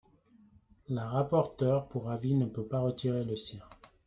[0.89, 3.61] La rapporteure pour avis ne peut pas retirer le sien